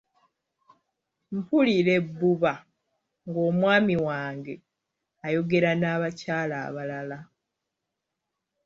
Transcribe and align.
Mpulira 1.35 1.91
ebbuba 1.99 2.53
ng'omwami 3.27 3.95
wange 4.07 4.53
ayagogera 5.25 5.71
n'abakyala 5.75 6.55
abalala. 6.67 7.19